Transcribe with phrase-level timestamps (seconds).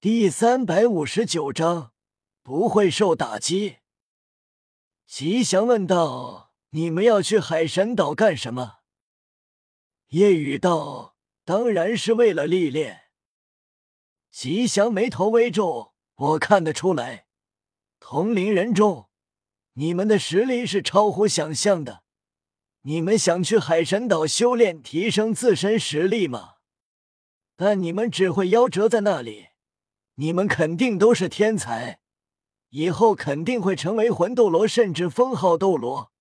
[0.00, 1.92] 第三百五十九章
[2.44, 3.78] 不会受打击。
[5.08, 8.76] 吉祥问道：“你们要去海神岛干什么？”
[10.10, 13.06] 夜雨道：“当然是为了历练。”
[14.30, 17.26] 吉祥眉头微皱：“我看得出来，
[17.98, 19.08] 同龄人中，
[19.72, 22.04] 你们的实力是超乎想象的。
[22.82, 26.58] 你们想去海神岛修炼，提升自身实力吗？
[27.56, 29.47] 但你们只会夭折在那里。
[30.20, 32.00] 你们肯定都是天才，
[32.70, 36.12] 以后肯定会成为魂斗罗，甚至封号斗罗。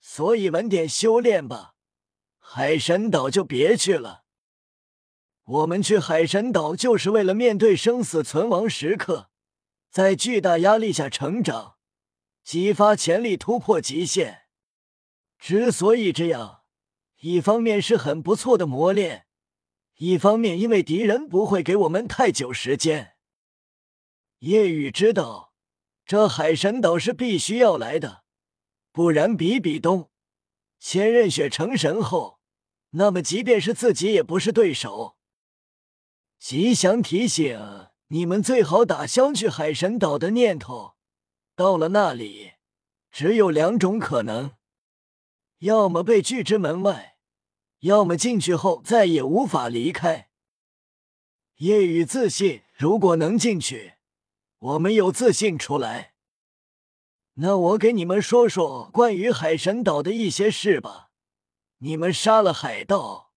[0.00, 1.74] 所以稳点修炼吧，
[2.38, 4.24] 海神岛就别去了。”
[5.46, 9.30] 我们去海神岛就是为了面对生死存亡时刻，
[9.90, 11.76] 在巨大压力下成长，
[12.42, 14.42] 激发潜力，突破极限。
[15.38, 16.62] 之所以这样，
[17.20, 19.26] 一方面是很不错的磨练，
[19.98, 23.15] 一方面因为敌人不会给我们太久时间。
[24.46, 25.52] 夜雨知道，
[26.04, 28.22] 这海神岛是必须要来的，
[28.92, 30.08] 不然比比东、
[30.78, 32.38] 千仞雪成神后，
[32.90, 35.16] 那么即便是自己也不是对手。
[36.38, 37.58] 吉祥提醒
[38.06, 40.94] 你们，最好打消去海神岛的念头。
[41.56, 42.52] 到了那里，
[43.10, 44.52] 只有两种可能：
[45.58, 47.16] 要么被拒之门外，
[47.80, 50.30] 要么进去后再也无法离开。
[51.56, 53.94] 夜雨自信，如果能进去，
[54.58, 56.14] 我们有自信出来。
[57.34, 61.10] 那我给你们说说关于海神岛的一些事吧。
[61.78, 63.32] 你们杀了海盗，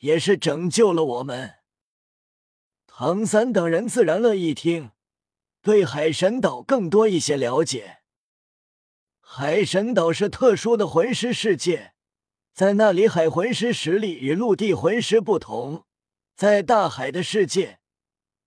[0.00, 1.54] 也是拯救了我们。
[2.86, 4.90] 唐三等人自然乐意听，
[5.62, 7.98] 对海神岛更多一些了解。
[9.20, 11.94] 海神岛是特殊的魂师世界，
[12.52, 15.86] 在那里海魂师实力与陆地魂师不同，
[16.36, 17.78] 在大海的世界，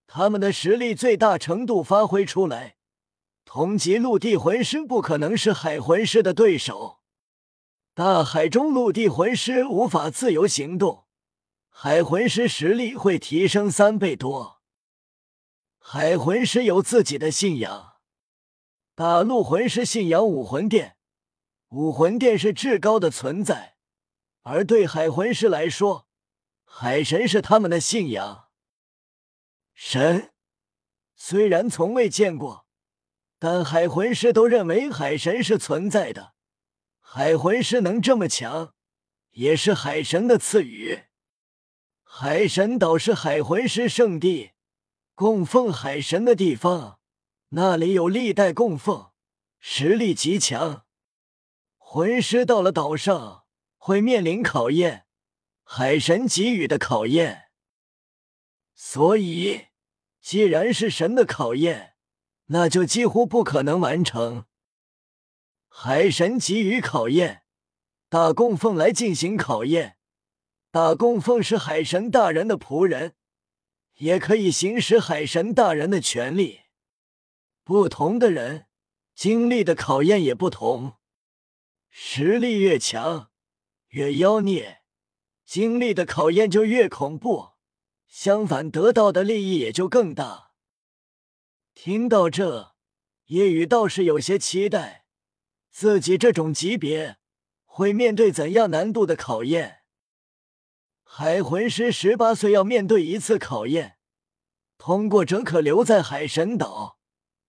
[0.08, 2.78] 他们的实力最大程度发挥出来，
[3.44, 7.02] 同级陆地魂师不可能是海魂师的对手。
[7.94, 11.06] 大海中陆地魂师无法自由行动。
[11.70, 14.62] 海魂师实力会提升三倍多。
[15.78, 17.98] 海魂师有自己的信仰，
[18.96, 20.98] 大陆魂师信仰武魂殿，
[21.70, 23.76] 武魂殿是至高的存在。
[24.42, 26.08] 而对海魂师来说，
[26.66, 28.47] 海神是他们的信仰。
[29.80, 30.32] 神
[31.16, 32.66] 虽然从未见过，
[33.38, 36.34] 但海魂师都认为海神是存在的。
[37.00, 38.74] 海魂师能这么强，
[39.34, 41.04] 也是海神的赐予。
[42.04, 44.54] 海神岛是海魂师圣地，
[45.14, 47.00] 供奉海神的地方。
[47.50, 49.12] 那里有历代供奉，
[49.60, 50.86] 实力极强。
[51.78, 53.46] 魂师到了岛上
[53.78, 55.06] 会面临考验，
[55.64, 57.47] 海神给予的考验。
[58.80, 59.70] 所以，
[60.22, 61.96] 既然是神的考验，
[62.46, 64.46] 那就几乎不可能完成。
[65.68, 67.42] 海神给予考验，
[68.08, 69.98] 大供奉来进行考验。
[70.70, 73.16] 大供奉是海神大人的仆人，
[73.96, 76.62] 也可以行使海神大人的权利。
[77.64, 78.68] 不同的人
[79.16, 80.98] 经历的考验也不同，
[81.90, 83.32] 实力越强，
[83.88, 84.84] 越妖孽，
[85.44, 87.57] 经历的考验就越恐怖。
[88.08, 90.52] 相反，得到的利益也就更大。
[91.74, 92.76] 听到这，
[93.26, 95.06] 叶雨倒是有些期待，
[95.70, 97.18] 自己这种级别
[97.66, 99.82] 会面对怎样难度的考验。
[101.04, 103.98] 海魂师十八岁要面对一次考验，
[104.78, 107.00] 通过者可留在海神岛，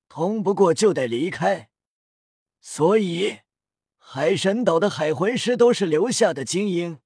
[0.09, 1.71] 通不过就得离开。
[2.61, 3.39] 所以，
[3.97, 7.01] 海神岛的海魂师都是留下的精英，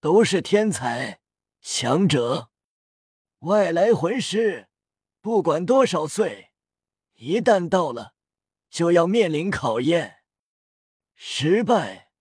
[0.00, 1.20] 都是天才
[1.60, 2.51] 强者。
[3.42, 4.68] 外来魂师
[5.20, 6.52] 不管多少岁，
[7.14, 8.14] 一旦到了，
[8.70, 10.18] 就要面临考验，
[11.16, 12.12] 失败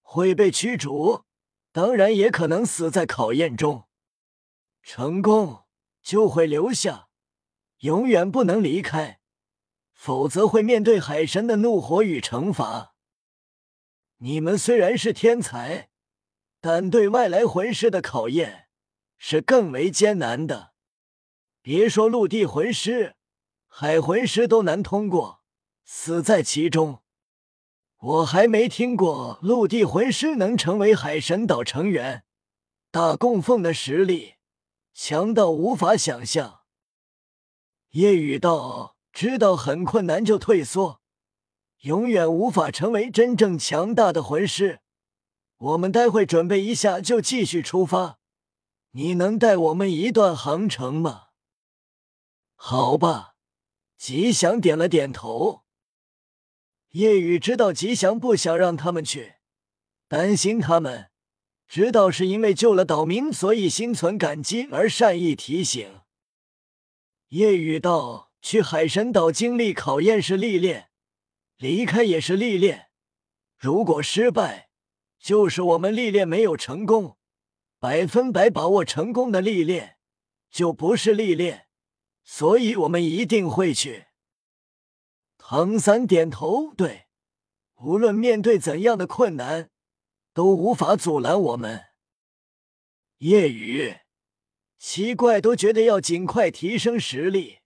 [0.00, 1.24] 会被驱逐。
[1.70, 3.88] 当然也可能死在考验中，
[4.82, 5.64] 成功
[6.02, 7.10] 就会留下，
[7.80, 9.20] 永远不能离开，
[9.92, 12.94] 否则会面对海神的怒火与惩罚。
[14.16, 15.90] 你们虽然是天才，
[16.58, 18.69] 但对外来魂师的考验
[19.22, 20.72] 是更为艰难的。
[21.60, 23.16] 别说陆地魂师，
[23.68, 25.42] 海魂师都难通过，
[25.84, 27.02] 死在其中。
[27.98, 32.24] 我还没听过陆地魂师能成为海神岛成员，
[32.90, 34.36] 大供奉的实力
[34.94, 36.62] 强到无法想象。
[37.90, 41.02] 夜雨道知道很困难就退缩，
[41.80, 44.80] 永远无法成为真正强大的魂师。
[45.58, 48.19] 我们待会准备一下就继续出发，
[48.92, 51.28] 你能带我们一段航程吗？
[52.56, 53.36] 好吧，
[53.96, 55.62] 吉祥点了点头。
[56.90, 59.34] 叶雨知道吉祥不想让他们去，
[60.08, 61.10] 担心他们，
[61.68, 66.00] 知道是因为救了岛民，所以心存感激而善意提醒。
[67.28, 70.90] 叶雨道：“去海神岛经历考验是历练，
[71.58, 72.88] 离开也是历练。
[73.56, 74.70] 如果失败，
[75.20, 77.18] 就是我们历练没有成功。
[77.80, 79.96] 百分百把握成功的历练，
[80.50, 81.66] 就不是历练。
[82.22, 84.06] 所以我们一定会去。”
[85.38, 87.08] 唐三点头，对，
[87.76, 89.70] 无论面对怎样的困难，
[90.32, 91.86] 都无法阻拦我们。
[93.18, 93.96] 夜雨。
[94.78, 97.58] 奇怪，都觉得要尽快提升实力，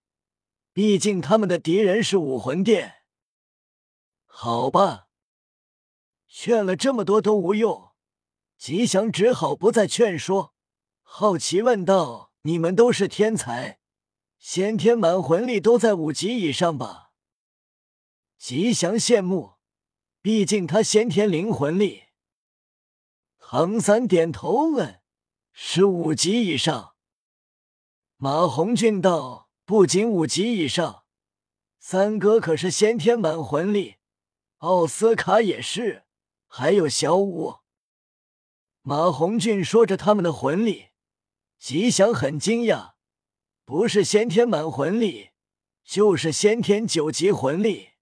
[0.73, 3.03] 毕竟他们的敌人是武魂殿。
[4.25, 5.07] 好吧，
[6.27, 7.94] 劝了这么多都无用，
[8.57, 10.53] 吉祥只好不再劝说，
[11.01, 13.79] 好奇问道：“你们都是天才，
[14.39, 17.11] 先天满魂力都在五级以上吧？”
[18.39, 19.55] 吉祥羡慕，
[20.21, 22.03] 毕竟他先天灵魂力。
[23.37, 25.01] 唐三点头问
[25.53, 26.95] ：“是五级以上？”
[28.17, 31.03] 马红俊道：“不仅五级以上，
[31.77, 33.97] 三哥可是先天满魂力，
[34.59, 36.05] 奥斯卡也是，
[36.47, 37.57] 还有小五。”
[38.87, 40.89] 马红俊说着他们的魂力，
[41.57, 42.93] 吉祥很惊讶，
[43.65, 45.31] 不是先天满魂力，
[45.83, 47.93] 就是先天九级魂力，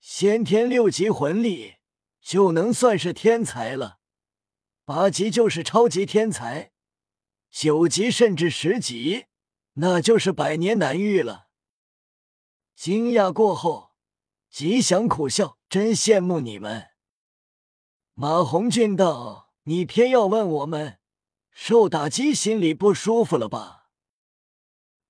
[0.00, 1.76] 先天六级魂力
[2.20, 4.00] 就能算是天才了，
[4.84, 6.72] 八级就是超级天才。
[7.48, 9.26] 九级甚至十级，
[9.74, 11.46] 那就是百年难遇了。
[12.74, 13.92] 惊讶过后，
[14.50, 16.88] 吉祥苦笑：“真羡慕你们。”
[18.14, 20.98] 马红俊道：“你偏要问我们，
[21.50, 23.86] 受打击心里不舒服了吧？”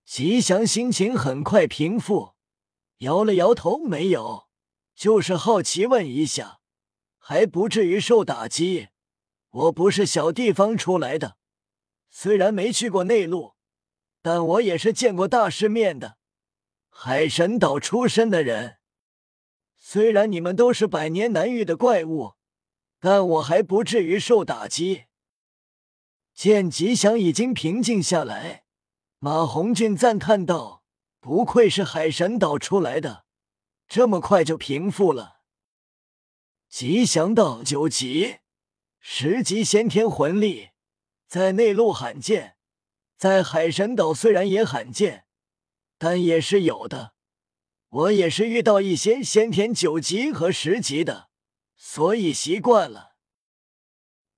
[0.04, 2.34] 吉祥心情很快平复，
[2.98, 4.48] 摇了摇头：“没有，
[4.94, 6.60] 就是好奇问一下，
[7.18, 8.88] 还不至于受打击。
[9.50, 11.36] 我不是小地方出来的。”
[12.14, 13.54] 虽然没去过内陆，
[14.20, 16.18] 但我也是见过大世面的。
[16.90, 18.76] 海神岛出身的人，
[19.76, 22.34] 虽然你们都是百年难遇的怪物，
[23.04, 25.06] 但我还不至于受打击。
[26.32, 28.62] 见吉祥已经平静下来，
[29.18, 30.84] 马红俊赞叹道
[31.18, 33.24] ：“不愧是海神岛出来的，
[33.88, 35.40] 这么快就平复了。”
[36.70, 38.36] 吉祥道：“九级，
[39.00, 40.68] 十级先天魂力。”
[41.26, 42.56] 在内陆罕见，
[43.16, 45.24] 在海神岛虽然也罕见，
[45.98, 47.14] 但也是有的。
[47.88, 51.31] 我也是遇到一些先天九级和十级的，
[51.84, 53.16] 所以习惯了。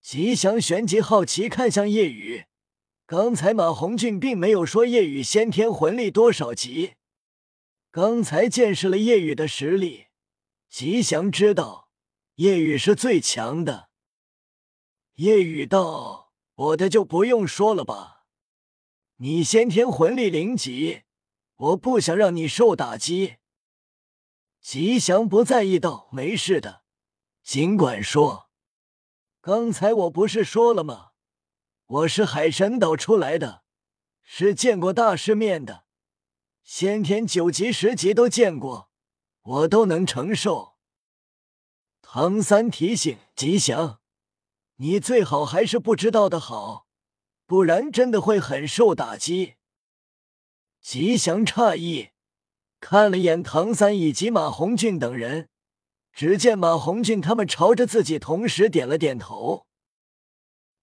[0.00, 2.46] 吉祥旋即好奇看向夜雨，
[3.04, 6.94] 刚才马红俊并没有说夜雨先天魂力多少级。
[7.90, 10.06] 刚才见识了夜雨的实力，
[10.70, 11.90] 吉祥知道
[12.36, 13.90] 夜雨是最强的。
[15.16, 16.32] 夜雨道。
[16.56, 18.26] 我的就不用说了吧，
[19.16, 21.02] 你先天魂力零级，
[21.56, 23.38] 我不想让你受打击。
[24.60, 26.83] 吉祥不在意道：“没事的，
[27.44, 28.48] 尽管说。
[29.42, 31.10] 刚才我不是说了吗？
[31.84, 33.64] 我是海神岛出来的，
[34.22, 35.84] 是见过大世面的，
[36.62, 38.90] 先天九级、十级都见过，
[39.42, 40.76] 我都能承受。”
[42.00, 44.00] 唐三提醒吉祥。
[44.76, 46.88] 你最好还是不知道的好，
[47.44, 49.56] 不然真的会很受打击。
[50.80, 52.08] 吉祥诧异，
[52.80, 55.50] 看了眼唐三以及马红俊等人，
[56.14, 59.66] 只见马红俊他们朝着自己同时点了点头。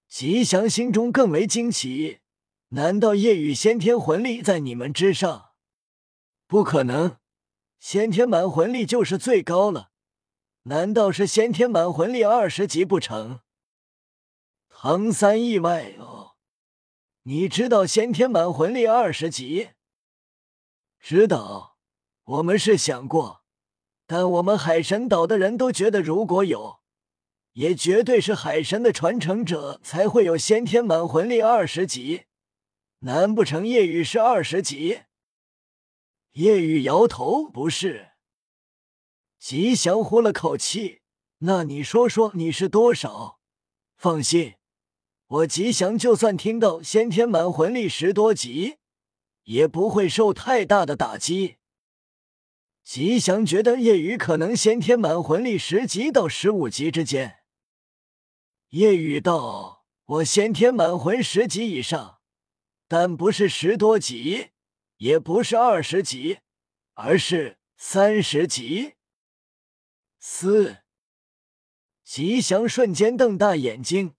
[0.10, 2.20] 吉祥心中更为惊奇，
[2.70, 5.52] 难道夜雨先天魂力在你们之上？
[6.48, 7.18] 不可能，
[7.80, 9.92] 先天满魂力就是最高了，
[10.64, 13.40] 难道是先天满魂力二十级不成？
[14.68, 16.36] 唐三意外哦，
[17.24, 19.70] 你知道先天满魂力二十级？
[21.00, 21.78] 知道，
[22.26, 23.41] 我们是想过，
[24.14, 26.82] 但我们海神岛的人都觉得，如果有，
[27.54, 32.24] 也绝对是海神的传承者才会有先天满魂力二十级。
[33.04, 35.04] 难不成夜雨是二十级？
[36.34, 38.10] 夜雨摇头，不是。
[39.40, 41.00] 吉祥呼了口气，
[41.38, 43.40] 那你说说你是多少？
[43.96, 44.56] 放心。
[45.28, 48.76] 我吉祥就算听到先天满魂力十多级，
[49.44, 51.60] 也不会受太大的打击。
[52.94, 57.38] 吉祥觉得叶雨可能先天满魂力十级到十五级之间。
[58.72, 62.20] 叶雨道：“我先天满魂十级以上，
[62.90, 64.50] 但不是十多级，
[64.98, 66.40] 也不是二十级，
[66.96, 68.96] 而是三十级。
[70.20, 70.80] 四
[72.04, 74.16] 吉祥瞬间瞪大眼睛，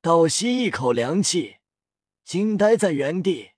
[0.00, 1.56] 倒吸一口凉气，
[2.24, 3.50] 惊呆在原地。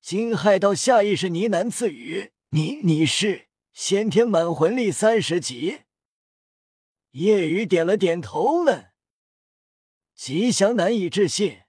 [0.00, 3.47] 惊骇到下意识呢喃自语：“你你是
[3.80, 5.82] 先天满魂力三十级？”
[7.14, 8.90] 叶雨点了点头，问
[10.16, 11.60] ：“吉祥难以置信，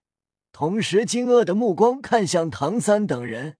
[0.51, 3.59] 同时惊愕的目光看向唐三等人，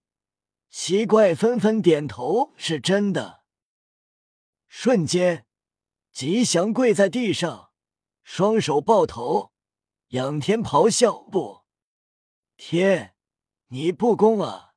[0.68, 3.44] 奇怪纷纷点头：“是真的。”
[4.66, 5.46] 瞬间，
[6.10, 7.70] 吉祥跪在地上，
[8.24, 9.52] 双手抱头，
[10.08, 11.62] 仰天咆哮：“不，
[12.56, 13.14] 天，
[13.68, 14.69] 你不公啊！”